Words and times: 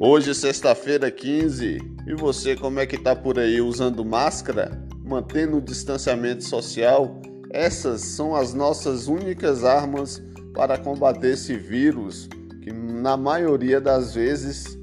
Hoje, 0.00 0.32
sexta-feira 0.32 1.10
15, 1.10 1.78
e 2.06 2.14
você 2.14 2.54
como 2.54 2.78
é 2.78 2.86
que 2.86 2.96
tá 2.96 3.16
por 3.16 3.36
aí 3.36 3.60
usando 3.60 4.04
máscara, 4.04 4.80
mantendo 5.04 5.56
o 5.56 5.60
distanciamento 5.60 6.44
social? 6.44 7.20
Essas 7.50 8.02
são 8.02 8.36
as 8.36 8.54
nossas 8.54 9.08
únicas 9.08 9.64
armas 9.64 10.22
para 10.54 10.78
combater 10.78 11.32
esse 11.32 11.56
vírus 11.56 12.28
que 12.62 12.72
na 12.72 13.16
maioria 13.16 13.80
das 13.80 14.14
vezes 14.14 14.78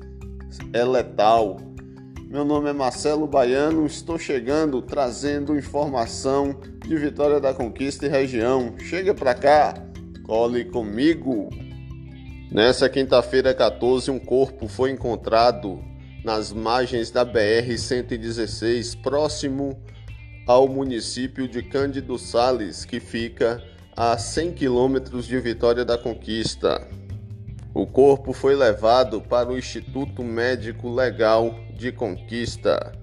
é 0.73 0.83
letal. 0.83 1.61
Meu 2.27 2.43
nome 2.43 2.69
é 2.69 2.73
Marcelo 2.73 3.25
Baiano, 3.25 3.85
estou 3.85 4.19
chegando 4.19 4.81
trazendo 4.81 5.57
informação 5.57 6.59
de 6.85 6.97
Vitória 6.97 7.39
da 7.39 7.53
Conquista 7.53 8.05
e 8.05 8.09
região. 8.09 8.75
Chega 8.79 9.13
para 9.13 9.33
cá, 9.33 9.75
cole 10.25 10.65
comigo. 10.65 11.47
Nessa 12.51 12.87
quinta-feira 12.87 13.53
14, 13.53 14.11
um 14.11 14.19
corpo 14.19 14.67
foi 14.67 14.91
encontrado 14.91 15.83
nas 16.23 16.53
margens 16.53 17.09
da 17.09 17.25
BR-116, 17.25 19.01
próximo 19.01 19.77
ao 20.47 20.67
município 20.67 21.47
de 21.47 21.63
Cândido 21.63 22.17
Sales, 22.19 22.85
que 22.85 22.99
fica 22.99 23.61
a 23.95 24.17
100 24.17 24.53
quilômetros 24.53 25.25
de 25.25 25.39
Vitória 25.39 25.83
da 25.83 25.97
Conquista. 25.97 26.87
O 27.73 27.85
corpo 27.85 28.31
foi 28.31 28.55
levado 28.55 29.21
para 29.21 29.49
o 29.49 29.57
Instituto 29.57 30.23
Médico 30.23 30.93
Legal 30.93 31.53
de 31.75 31.91
Conquista. 31.91 32.93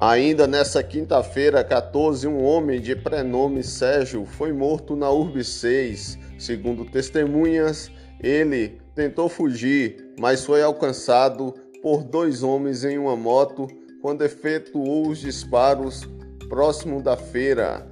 Ainda 0.00 0.46
nessa 0.46 0.82
quinta-feira, 0.82 1.64
14, 1.64 2.28
um 2.28 2.44
homem 2.44 2.80
de 2.80 2.94
prenome 2.94 3.64
Sérgio 3.64 4.24
foi 4.24 4.52
morto 4.52 4.94
na 4.94 5.10
Urb 5.10 5.42
6. 5.42 6.16
Segundo 6.38 6.84
testemunhas, 6.84 7.90
ele 8.20 8.80
tentou 8.94 9.28
fugir, 9.28 10.12
mas 10.18 10.44
foi 10.44 10.62
alcançado 10.62 11.54
por 11.82 12.02
dois 12.02 12.42
homens 12.42 12.84
em 12.84 12.98
uma 12.98 13.16
moto 13.16 13.66
quando 14.02 14.24
efetuou 14.24 15.08
os 15.08 15.18
disparos 15.18 16.08
próximo 16.48 17.02
da 17.02 17.16
feira. 17.16 17.86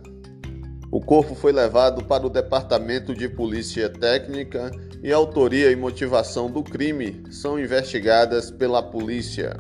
O 0.91 1.01
corpo 1.01 1.35
foi 1.35 1.53
levado 1.53 2.05
para 2.05 2.27
o 2.27 2.31
Departamento 2.31 3.15
de 3.15 3.29
Polícia 3.29 3.89
Técnica 3.89 4.71
e 5.03 5.13
a 5.13 5.17
autoria 5.17 5.71
e 5.71 5.77
motivação 5.77 6.51
do 6.51 6.63
crime 6.63 7.23
são 7.31 7.59
investigadas 7.59 8.51
pela 8.51 8.83
polícia. 8.83 9.57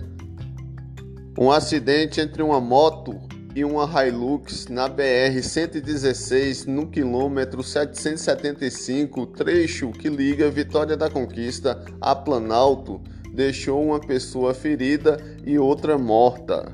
Um 1.38 1.50
acidente 1.50 2.20
entre 2.20 2.42
uma 2.42 2.60
moto 2.60 3.20
e 3.56 3.64
uma 3.64 3.86
Hilux 3.86 4.66
na 4.68 4.86
BR-116, 4.86 6.66
no 6.66 6.86
quilômetro 6.86 7.62
775, 7.62 9.28
trecho 9.28 9.92
que 9.92 10.10
liga 10.10 10.50
Vitória 10.50 10.94
da 10.94 11.08
Conquista 11.08 11.82
a 11.98 12.14
Planalto, 12.14 13.00
deixou 13.32 13.82
uma 13.82 13.98
pessoa 13.98 14.52
ferida 14.52 15.16
e 15.42 15.58
outra 15.58 15.96
morta. 15.96 16.70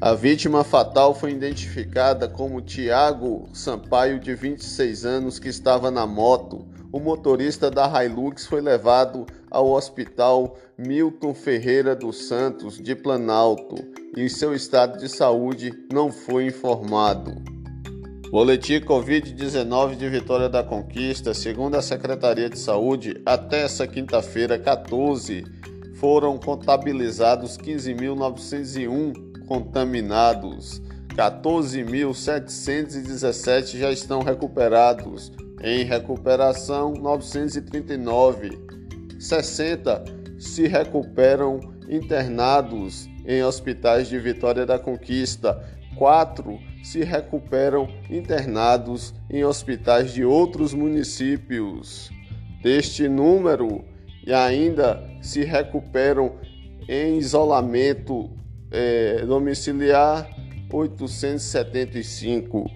A 0.00 0.14
vítima 0.14 0.64
fatal 0.64 1.14
foi 1.14 1.32
identificada 1.32 2.26
como 2.26 2.62
Tiago 2.62 3.46
Sampaio, 3.52 4.18
de 4.18 4.34
26 4.34 5.04
anos, 5.04 5.38
que 5.38 5.48
estava 5.48 5.90
na 5.90 6.06
moto. 6.06 6.66
O 6.90 6.98
motorista 6.98 7.70
da 7.70 8.02
Hilux 8.02 8.46
foi 8.46 8.62
levado 8.62 9.26
ao 9.56 9.72
hospital 9.72 10.56
Milton 10.76 11.32
Ferreira 11.32 11.96
dos 11.96 12.28
Santos, 12.28 12.78
de 12.78 12.94
Planalto 12.94 13.76
e 14.14 14.28
seu 14.28 14.54
estado 14.54 14.98
de 14.98 15.08
saúde 15.08 15.72
não 15.90 16.12
foi 16.12 16.48
informado. 16.48 17.32
Boletim 18.30 18.80
Covid-19 18.80 19.96
de 19.96 20.06
Vitória 20.10 20.50
da 20.50 20.62
Conquista, 20.62 21.32
segundo 21.32 21.76
a 21.76 21.82
Secretaria 21.82 22.50
de 22.50 22.58
Saúde, 22.58 23.18
até 23.24 23.62
essa 23.62 23.86
quinta-feira, 23.86 24.58
14, 24.58 25.46
foram 25.94 26.36
contabilizados 26.36 27.56
15.901 27.56 29.46
contaminados, 29.46 30.82
14.717 31.14 33.78
já 33.78 33.90
estão 33.90 34.20
recuperados, 34.20 35.32
em 35.62 35.84
recuperação 35.84 36.92
939, 36.92 38.65
60 39.18 40.04
se 40.38 40.66
recuperam 40.66 41.60
internados 41.88 43.08
em 43.26 43.42
hospitais 43.42 44.08
de 44.08 44.18
Vitória 44.18 44.66
da 44.66 44.78
Conquista. 44.78 45.62
Quatro 45.96 46.58
se 46.82 47.02
recuperam 47.02 47.88
internados 48.10 49.14
em 49.30 49.44
hospitais 49.44 50.12
de 50.12 50.24
outros 50.24 50.74
municípios. 50.74 52.10
Deste 52.62 53.08
número, 53.08 53.84
e 54.26 54.32
ainda 54.32 55.02
se 55.22 55.44
recuperam 55.44 56.34
em 56.88 57.16
isolamento 57.18 58.30
é, 58.70 59.24
domiciliar 59.24 60.28
875. 60.72 62.70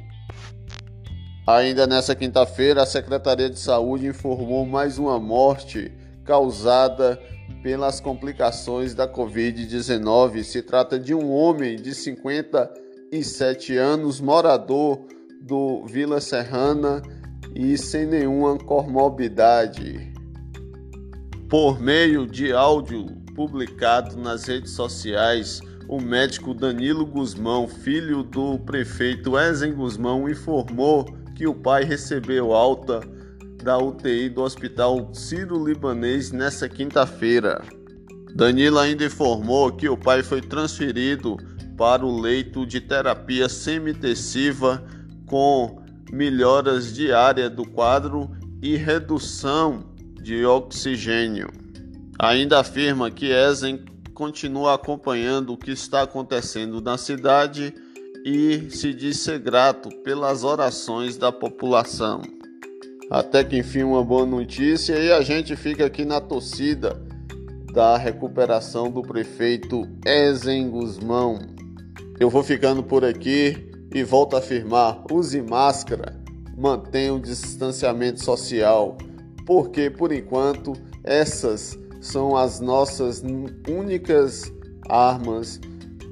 Ainda 1.47 1.87
nessa 1.87 2.15
quinta-feira, 2.15 2.83
a 2.83 2.87
Secretaria 2.87 3.51
de 3.51 3.59
Saúde 3.59 4.07
informou 4.07 4.65
mais 4.65 4.99
uma 4.99 5.19
morte 5.19 5.93
causada 6.31 7.21
pelas 7.61 8.01
complicações 8.01 8.95
da 8.95 9.13
Covid-19. 9.13 10.45
Se 10.45 10.63
trata 10.63 10.97
de 10.97 11.13
um 11.13 11.29
homem 11.33 11.75
de 11.75 11.93
57 11.93 13.77
anos, 13.77 14.21
morador 14.21 15.01
do 15.43 15.85
Vila 15.87 16.21
Serrana 16.21 17.03
e 17.53 17.77
sem 17.77 18.07
nenhuma 18.07 18.57
comorbidade. 18.59 20.13
Por 21.49 21.81
meio 21.81 22.29
de 22.29 22.53
áudio 22.53 23.07
publicado 23.35 24.17
nas 24.17 24.45
redes 24.45 24.71
sociais, 24.71 25.61
o 25.89 26.01
médico 26.01 26.55
Danilo 26.55 27.05
Guzmão, 27.05 27.67
filho 27.67 28.23
do 28.23 28.57
prefeito 28.61 29.37
Ezen 29.37 29.75
Guzmão, 29.75 30.29
informou 30.29 31.07
que 31.35 31.49
o 31.49 31.55
pai 31.55 31.83
recebeu 31.83 32.53
alta 32.53 33.01
da 33.63 33.79
UTI 33.79 34.29
do 34.29 34.43
Hospital 34.43 35.11
Ciro-Libanês 35.13 36.33
nesta 36.33 36.69
quinta-feira. 36.69 37.63
Danilo 38.35 38.79
ainda 38.79 39.05
informou 39.05 39.73
que 39.73 39.89
o 39.89 39.97
pai 39.97 40.23
foi 40.23 40.41
transferido 40.41 41.37
para 41.77 42.05
o 42.05 42.21
leito 42.21 42.67
de 42.67 42.81
terapia 42.81 43.49
semi-intensiva 43.49 44.85
com 45.27 45.83
melhoras 46.13 46.93
diárias 46.95 47.51
do 47.51 47.65
quadro 47.65 48.31
e 48.63 48.77
redução 48.77 49.85
de 50.21 50.45
oxigênio. 50.45 51.49
Ainda 52.19 52.61
afirma 52.61 53.11
que 53.11 53.31
Ezen 53.31 53.85
continua 54.13 54.75
acompanhando 54.75 55.55
o 55.55 55.57
que 55.57 55.71
está 55.71 56.03
acontecendo 56.03 56.81
na 56.81 56.99
cidade 56.99 57.73
e 58.25 58.71
se 58.71 58.93
diz 58.93 59.21
ser 59.21 59.39
grato 59.39 59.89
pelas 60.03 60.45
orações 60.45 61.17
da 61.17 61.33
população. 61.33 62.40
Até 63.11 63.43
que 63.43 63.59
enfim 63.59 63.83
uma 63.83 64.05
boa 64.05 64.25
notícia 64.25 64.95
e 64.95 65.11
a 65.11 65.21
gente 65.21 65.57
fica 65.57 65.85
aqui 65.85 66.05
na 66.05 66.21
torcida 66.21 66.97
da 67.75 67.97
recuperação 67.97 68.89
do 68.89 69.03
prefeito 69.03 69.85
Ezen 70.07 70.71
Guzmão. 70.71 71.41
Eu 72.21 72.31
vou 72.31 72.45
ficando 72.45 72.85
por 72.85 73.05
aqui 73.05 73.69
e 73.93 74.05
volto 74.05 74.37
a 74.37 74.39
afirmar: 74.39 75.03
use 75.11 75.43
máscara, 75.43 76.23
mantenha 76.57 77.13
o 77.13 77.19
distanciamento 77.19 78.25
social, 78.25 78.97
porque 79.45 79.91
por 79.91 80.13
enquanto 80.13 80.73
essas 81.03 81.77
são 82.01 82.37
as 82.37 82.61
nossas 82.61 83.25
únicas 83.69 84.53
armas 84.89 85.61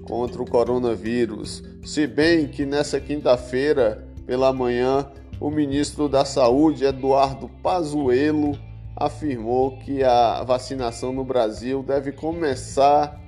contra 0.02 0.42
o 0.42 0.50
coronavírus. 0.50 1.62
Se 1.84 2.08
bem 2.08 2.48
que 2.48 2.66
nessa 2.66 2.98
quinta-feira 2.98 4.04
pela 4.26 4.52
manhã 4.52 5.06
o 5.40 5.50
ministro 5.50 6.08
da 6.08 6.24
Saúde, 6.24 6.84
Eduardo 6.84 7.48
Pazuello, 7.62 8.58
afirmou 8.96 9.78
que 9.78 10.02
a 10.02 10.42
vacinação 10.42 11.12
no 11.12 11.24
Brasil 11.24 11.82
deve 11.82 12.10
começar 12.10 13.20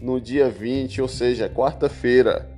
no 0.00 0.20
dia 0.20 0.48
20, 0.48 1.02
ou 1.02 1.08
seja, 1.08 1.48
quarta-feira. 1.48 2.50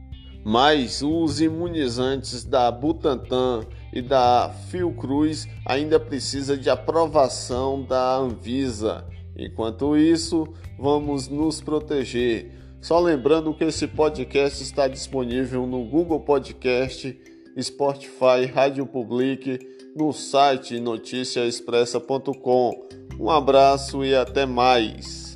Mas 0.44 1.02
os 1.02 1.40
imunizantes 1.40 2.44
da 2.44 2.70
Butantan 2.70 3.66
e 3.92 4.00
da 4.00 4.54
Fiocruz 4.68 5.48
ainda 5.64 5.98
precisa 5.98 6.56
de 6.56 6.70
aprovação 6.70 7.82
da 7.82 8.16
Anvisa. 8.16 9.04
Enquanto 9.36 9.96
isso, 9.96 10.46
vamos 10.78 11.28
nos 11.28 11.60
proteger. 11.60 12.52
Só 12.80 13.00
lembrando 13.00 13.52
que 13.52 13.64
esse 13.64 13.88
podcast 13.88 14.62
está 14.62 14.86
disponível 14.86 15.66
no 15.66 15.84
Google 15.84 16.20
Podcast 16.20 17.18
Spotify, 17.62 18.44
Rádio 18.52 18.86
Public, 18.86 19.58
no 19.94 20.12
site 20.12 20.78
noticiaexpressa.com. 20.78 22.88
Um 23.18 23.30
abraço 23.30 24.04
e 24.04 24.14
até 24.14 24.44
mais. 24.44 25.35